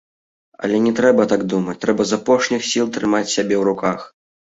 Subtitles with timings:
[0.67, 4.13] Але не трэба так думаць, трэба з апошніх сіл трымаць сябе ў руках.